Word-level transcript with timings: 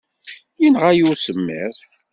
Inɣa-yi 0.65 1.03
usemmiḍ. 1.11 1.73